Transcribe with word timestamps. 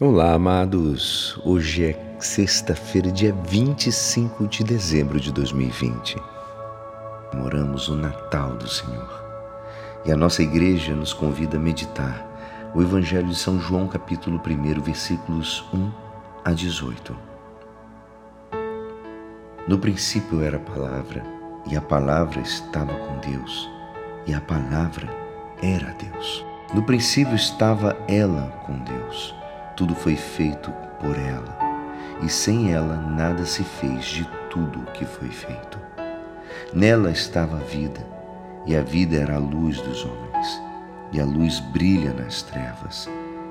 Olá, 0.00 0.32
amados. 0.32 1.38
Hoje 1.44 1.84
é 1.84 2.16
sexta-feira, 2.18 3.12
dia 3.12 3.34
25 3.44 4.48
de 4.48 4.64
dezembro 4.64 5.20
de 5.20 5.30
2020. 5.30 6.16
Moramos 7.34 7.90
o 7.90 7.94
Natal 7.94 8.56
do 8.56 8.66
Senhor. 8.66 9.22
E 10.06 10.10
a 10.10 10.16
nossa 10.16 10.42
igreja 10.42 10.94
nos 10.94 11.12
convida 11.12 11.58
a 11.58 11.60
meditar 11.60 12.72
o 12.74 12.80
Evangelho 12.80 13.28
de 13.28 13.34
São 13.34 13.60
João, 13.60 13.86
capítulo 13.86 14.40
1, 14.40 14.80
versículos 14.80 15.62
1 15.74 15.92
a 16.42 16.52
18. 16.52 17.14
No 19.68 19.78
princípio 19.78 20.40
era 20.40 20.56
a 20.56 20.60
palavra, 20.60 21.22
e 21.70 21.76
a 21.76 21.82
palavra 21.82 22.40
estava 22.40 22.94
com 22.94 23.18
Deus, 23.18 23.68
e 24.26 24.32
a 24.32 24.40
palavra 24.40 25.06
era 25.62 25.94
Deus. 25.98 26.42
No 26.72 26.82
princípio 26.82 27.34
estava 27.34 27.94
ela 28.08 28.48
com 28.64 28.78
Deus 28.78 29.41
tudo 29.76 29.94
foi 29.94 30.16
feito 30.16 30.70
por 31.00 31.16
ela, 31.18 31.58
e 32.22 32.28
sem 32.28 32.72
ela 32.72 32.96
nada 32.96 33.44
se 33.44 33.64
fez 33.64 34.04
de 34.04 34.24
tudo 34.50 34.80
o 34.80 34.92
que 34.92 35.04
foi 35.04 35.28
feito. 35.28 35.78
Nela 36.72 37.10
estava 37.10 37.56
a 37.56 37.60
vida, 37.60 38.00
e 38.66 38.76
a 38.76 38.82
vida 38.82 39.16
era 39.16 39.36
a 39.36 39.38
luz 39.38 39.80
dos 39.80 40.04
homens. 40.04 40.62
E 41.12 41.20
a 41.20 41.24
luz 41.24 41.60
brilha 41.60 42.12
nas 42.14 42.42
trevas, 42.42 43.08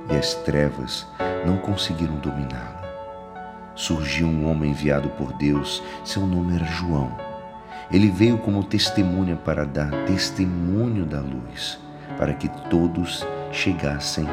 e 0.09 0.15
as 0.15 0.33
trevas 0.33 1.07
não 1.45 1.57
conseguiram 1.57 2.15
dominá-la. 2.15 2.81
Surgiu 3.75 4.27
um 4.27 4.49
homem 4.49 4.71
enviado 4.71 5.09
por 5.09 5.33
Deus, 5.33 5.83
seu 6.03 6.25
nome 6.25 6.55
era 6.55 6.65
João. 6.65 7.15
Ele 7.91 8.09
veio 8.09 8.37
como 8.39 8.63
testemunha 8.63 9.35
para 9.35 9.65
dar 9.65 9.91
testemunho 10.05 11.05
da 11.05 11.19
luz, 11.19 11.79
para 12.17 12.33
que 12.33 12.49
todos 12.69 13.25
chegassem 13.51 14.27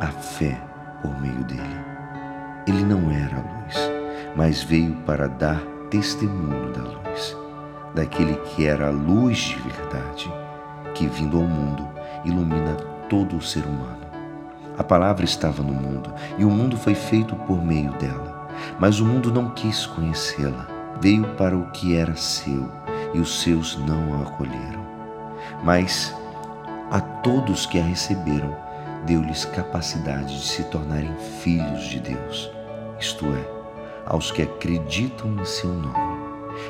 à 0.00 0.08
fé 0.08 0.73
por 1.04 1.20
meio 1.20 1.44
dele. 1.44 1.84
Ele 2.66 2.82
não 2.82 3.10
era 3.10 3.36
a 3.36 3.40
luz, 3.40 3.76
mas 4.34 4.62
veio 4.62 4.94
para 5.06 5.28
dar 5.28 5.60
testemunho 5.90 6.72
da 6.72 6.80
luz, 6.80 7.36
daquele 7.94 8.36
que 8.36 8.66
era 8.66 8.88
a 8.88 8.90
luz 8.90 9.36
de 9.36 9.56
verdade, 9.56 10.32
que 10.94 11.06
vindo 11.06 11.36
ao 11.36 11.44
mundo 11.44 11.86
ilumina 12.24 12.74
todo 13.10 13.36
o 13.36 13.42
ser 13.42 13.66
humano. 13.66 14.02
A 14.78 14.82
palavra 14.82 15.26
estava 15.26 15.62
no 15.62 15.74
mundo 15.74 16.12
e 16.38 16.44
o 16.44 16.50
mundo 16.50 16.78
foi 16.78 16.94
feito 16.94 17.36
por 17.36 17.62
meio 17.62 17.92
dela, 17.92 18.48
mas 18.80 18.98
o 18.98 19.04
mundo 19.04 19.30
não 19.30 19.50
quis 19.50 19.84
conhecê-la. 19.84 20.68
Veio 21.00 21.24
para 21.34 21.56
o 21.56 21.70
que 21.70 21.94
era 21.94 22.16
seu 22.16 22.70
e 23.12 23.20
os 23.20 23.42
seus 23.42 23.76
não 23.80 24.14
a 24.14 24.22
acolheram. 24.22 24.82
Mas 25.62 26.14
a 26.90 27.00
todos 27.00 27.66
que 27.66 27.78
a 27.78 27.82
receberam, 27.82 28.63
deu-lhes 29.06 29.44
capacidade 29.46 30.40
de 30.40 30.46
se 30.46 30.64
tornarem 30.64 31.14
filhos 31.42 31.84
de 31.84 32.00
Deus, 32.00 32.50
isto 32.98 33.26
é, 33.26 33.44
aos 34.06 34.30
que 34.30 34.42
acreditam 34.42 35.34
em 35.34 35.44
seu 35.44 35.70
nome. 35.70 36.14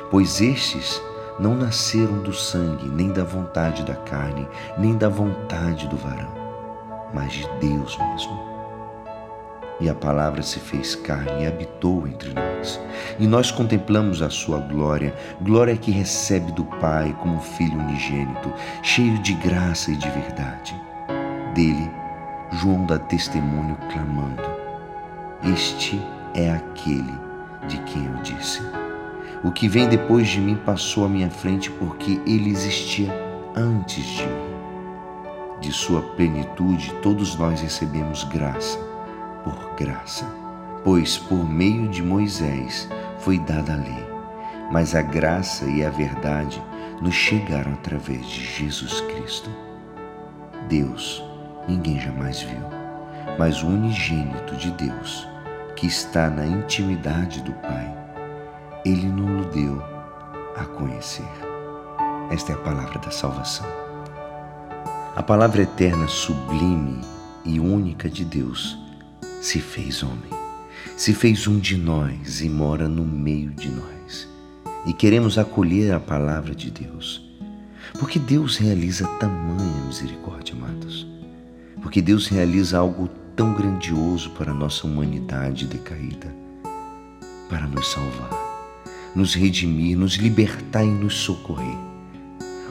Pois 0.09 0.41
estes 0.41 1.01
não 1.39 1.55
nasceram 1.55 2.21
do 2.23 2.33
sangue, 2.33 2.87
nem 2.89 3.11
da 3.11 3.23
vontade 3.23 3.83
da 3.83 3.95
carne, 3.95 4.47
nem 4.77 4.97
da 4.97 5.09
vontade 5.09 5.87
do 5.87 5.97
varão, 5.97 6.33
mas 7.13 7.33
de 7.33 7.47
Deus 7.59 7.97
mesmo. 7.97 8.55
E 9.79 9.89
a 9.89 9.93
palavra 9.93 10.41
se 10.41 10.57
fez 10.57 10.95
carne 10.95 11.43
e 11.43 11.47
habitou 11.47 12.07
entre 12.07 12.33
nós. 12.33 12.79
E 13.19 13.27
nós 13.27 13.51
contemplamos 13.51 14.21
a 14.21 14.29
sua 14.29 14.57
glória, 14.59 15.13
glória 15.41 15.75
que 15.75 15.91
recebe 15.91 16.53
do 16.53 16.63
Pai 16.63 17.13
como 17.21 17.41
Filho 17.41 17.77
unigênito, 17.79 18.53
cheio 18.81 19.19
de 19.19 19.33
graça 19.33 19.91
e 19.91 19.97
de 19.97 20.09
verdade. 20.09 20.73
Dele, 21.53 21.91
João 22.51 22.85
dá 22.85 22.99
testemunho 22.99 23.77
clamando: 23.91 24.43
Este 25.43 26.01
é 26.33 26.51
aquele 26.51 27.13
de 27.67 27.77
quem 27.79 28.05
eu 28.05 28.15
disse. 28.21 28.61
O 29.43 29.51
que 29.51 29.67
vem 29.67 29.87
depois 29.87 30.27
de 30.27 30.39
mim 30.39 30.55
passou 30.55 31.05
à 31.05 31.09
minha 31.09 31.29
frente 31.29 31.69
porque 31.71 32.21
ele 32.25 32.49
existia 32.49 33.13
antes 33.55 34.03
de 34.03 34.23
mim. 34.23 34.55
De 35.59 35.71
sua 35.71 36.01
plenitude, 36.01 36.93
todos 37.01 37.35
nós 37.37 37.61
recebemos 37.61 38.23
graça 38.25 38.77
por 39.43 39.75
graça, 39.75 40.25
pois 40.83 41.17
por 41.17 41.47
meio 41.47 41.87
de 41.87 42.01
Moisés 42.01 42.89
foi 43.19 43.37
dada 43.39 43.73
a 43.73 43.77
lei, 43.77 44.05
mas 44.71 44.95
a 44.95 45.01
graça 45.01 45.65
e 45.65 45.85
a 45.85 45.89
verdade 45.89 46.61
nos 47.01 47.13
chegaram 47.13 47.73
através 47.73 48.25
de 48.25 48.43
Jesus 48.43 49.01
Cristo. 49.01 49.49
Deus 50.67 51.23
ninguém 51.67 51.99
jamais 51.99 52.41
viu, 52.41 52.61
mas 53.37 53.63
o 53.63 53.67
unigênito 53.67 54.55
de 54.55 54.71
Deus, 54.71 55.27
que 55.75 55.87
está 55.87 56.29
na 56.29 56.45
intimidade 56.45 57.41
do 57.41 57.51
Pai, 57.53 57.95
ele 58.85 59.07
nos 59.07 59.47
deu 59.47 59.81
a 60.55 60.65
conhecer. 60.65 61.27
Esta 62.29 62.53
é 62.53 62.55
a 62.55 62.59
palavra 62.59 62.99
da 62.99 63.11
salvação. 63.11 63.65
A 65.15 65.23
palavra 65.23 65.61
eterna, 65.61 66.07
sublime 66.07 67.01
e 67.43 67.59
única 67.59 68.09
de 68.09 68.25
Deus 68.25 68.77
se 69.41 69.59
fez 69.59 70.03
homem, 70.03 70.31
se 70.97 71.13
fez 71.13 71.47
um 71.47 71.59
de 71.59 71.77
nós 71.77 72.41
e 72.41 72.49
mora 72.49 72.89
no 72.89 73.05
meio 73.05 73.51
de 73.51 73.69
nós. 73.69 74.27
E 74.85 74.93
queremos 74.93 75.37
acolher 75.37 75.93
a 75.93 75.99
palavra 75.99 76.53
de 76.53 76.69
Deus, 76.69 77.23
porque 77.99 78.19
Deus 78.19 78.57
realiza 78.57 79.07
tamanha 79.19 79.83
misericórdia, 79.87 80.55
porque 81.85 82.01
Deus 82.01 82.25
realiza 82.25 82.79
algo 82.79 83.07
tão 83.35 83.53
grandioso 83.53 84.31
para 84.31 84.49
a 84.49 84.55
nossa 84.55 84.87
humanidade 84.87 85.67
decaída 85.67 86.35
para 87.47 87.67
nos 87.67 87.91
salvar, 87.91 88.31
nos 89.15 89.35
redimir, 89.35 89.95
nos 89.95 90.15
libertar 90.15 90.83
e 90.83 90.89
nos 90.89 91.13
socorrer. 91.13 91.77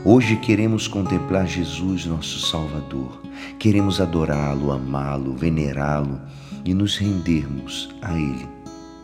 Hoje 0.05 0.35
queremos 0.39 0.89
contemplar 0.89 1.47
Jesus, 1.47 2.07
nosso 2.07 2.45
Salvador. 2.45 3.23
Queremos 3.57 4.01
adorá-lo, 4.01 4.73
amá-lo, 4.73 5.37
venerá-lo 5.37 6.21
e 6.65 6.75
nos 6.75 6.97
rendermos 6.97 7.95
a 8.03 8.19
Ele 8.19 8.49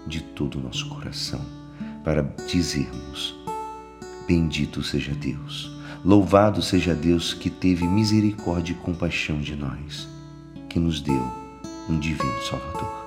de 0.09 0.23
todo 0.23 0.59
o 0.59 0.61
nosso 0.61 0.89
coração 0.89 1.41
para 2.03 2.23
dizermos: 2.49 3.37
Bendito 4.27 4.83
seja 4.83 5.15
Deus 5.15 5.80
Louvado 6.03 6.63
seja 6.63 6.95
Deus 6.95 7.35
que 7.35 7.51
teve 7.51 7.87
misericórdia 7.87 8.73
e 8.73 8.77
compaixão 8.77 9.39
de 9.39 9.55
nós, 9.55 10.09
que 10.69 10.79
nos 10.79 10.99
deu 11.01 11.23
um 11.91 11.99
divino 11.99 12.43
Salvador. 12.43 13.07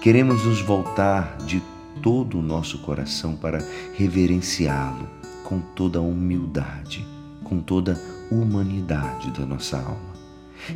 Queremos 0.00 0.44
nos 0.44 0.60
voltar 0.60 1.36
de 1.46 1.62
todo 2.02 2.38
o 2.38 2.42
nosso 2.42 2.78
coração 2.78 3.36
para 3.36 3.64
reverenciá-lo 3.96 5.08
com 5.44 5.60
toda 5.60 6.00
a 6.00 6.02
humildade, 6.02 7.06
com 7.44 7.60
toda 7.60 7.92
a 7.92 8.34
humanidade 8.34 9.30
da 9.30 9.46
nossa 9.46 9.76
alma. 9.76 10.14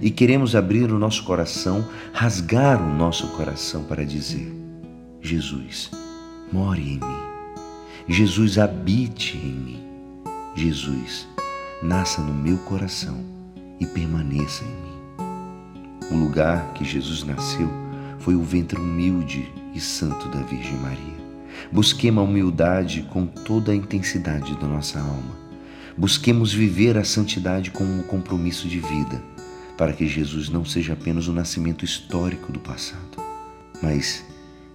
E 0.00 0.10
queremos 0.10 0.54
abrir 0.54 0.92
o 0.92 0.98
nosso 0.98 1.24
coração, 1.24 1.84
rasgar 2.12 2.80
o 2.80 2.94
nosso 2.94 3.26
coração 3.28 3.82
para 3.84 4.04
dizer: 4.04 4.54
Jesus, 5.20 5.90
more 6.52 6.80
em 6.80 7.00
mim. 7.00 7.28
Jesus, 8.08 8.56
habite 8.56 9.36
em 9.36 9.52
mim. 9.52 9.77
Jesus, 10.58 11.28
nasça 11.80 12.20
no 12.20 12.34
meu 12.34 12.58
coração 12.58 13.24
e 13.78 13.86
permaneça 13.86 14.64
em 14.64 14.66
mim. 14.66 16.10
O 16.10 16.16
lugar 16.16 16.72
que 16.72 16.84
Jesus 16.84 17.22
nasceu 17.22 17.70
foi 18.18 18.34
o 18.34 18.42
ventre 18.42 18.76
humilde 18.76 19.52
e 19.72 19.78
santo 19.80 20.28
da 20.28 20.40
Virgem 20.42 20.76
Maria. 20.78 21.28
Busquemos 21.70 22.20
a 22.20 22.28
humildade 22.28 23.06
com 23.08 23.24
toda 23.24 23.70
a 23.70 23.74
intensidade 23.74 24.56
da 24.56 24.66
nossa 24.66 24.98
alma. 24.98 25.38
Busquemos 25.96 26.52
viver 26.52 26.98
a 26.98 27.04
santidade 27.04 27.70
como 27.70 27.92
um 27.92 28.02
compromisso 28.02 28.66
de 28.66 28.80
vida, 28.80 29.22
para 29.76 29.92
que 29.92 30.08
Jesus 30.08 30.48
não 30.48 30.64
seja 30.64 30.94
apenas 30.94 31.28
o 31.28 31.32
nascimento 31.32 31.84
histórico 31.84 32.50
do 32.50 32.58
passado, 32.58 33.22
mas 33.80 34.24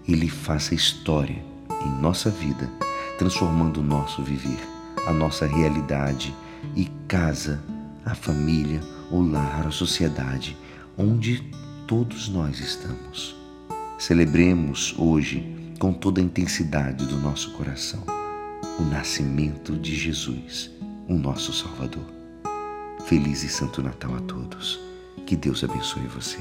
ele 0.08 0.30
faça 0.30 0.74
história 0.74 1.44
em 1.86 2.02
nossa 2.02 2.30
vida, 2.30 2.70
transformando 3.18 3.82
o 3.82 3.84
nosso 3.84 4.24
viver 4.24 4.73
a 5.06 5.12
nossa 5.12 5.46
realidade 5.46 6.34
e 6.76 6.86
casa, 7.08 7.62
a 8.06 8.16
família, 8.16 8.82
o 9.12 9.22
lar, 9.22 9.68
a 9.68 9.72
sociedade, 9.72 10.58
onde 10.98 11.44
todos 11.88 12.30
nós 12.30 12.60
estamos. 12.60 13.36
Celebremos 14.00 14.96
hoje, 14.98 15.74
com 15.80 15.94
toda 15.94 16.22
a 16.22 16.24
intensidade 16.24 17.06
do 17.06 17.18
nosso 17.18 17.52
coração, 17.52 18.04
o 18.80 18.84
nascimento 18.84 19.76
de 19.78 19.96
Jesus, 19.96 20.72
o 21.08 21.14
nosso 21.14 21.54
Salvador. 21.54 22.06
Feliz 23.06 23.44
e 23.44 23.50
Santo 23.50 23.84
Natal 23.84 24.16
a 24.16 24.22
todos. 24.22 24.80
Que 25.26 25.36
Deus 25.36 25.64
abençoe 25.64 26.08
você. 26.08 26.38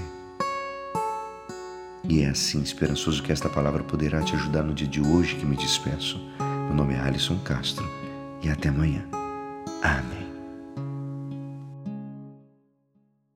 E 2.09 2.23
é 2.23 2.29
assim, 2.29 2.63
esperançoso 2.63 3.23
que 3.23 3.33
esta 3.33 3.49
palavra 3.49 3.83
poderá 3.83 4.23
te 4.23 4.35
ajudar 4.35 4.63
no 4.63 4.75
dia 4.75 4.89
de 4.89 5.01
hoje 5.01 5.37
que 5.37 5.47
me 5.47 5.57
despeço. 5.57 6.21
Meu 6.67 6.75
nome 6.75 6.95
é 6.95 7.01
Alisson 7.01 7.39
Castro 7.41 8.02
e 8.43 8.51
até 8.51 8.69
amanhã. 8.69 9.05
Amém. 9.83 10.32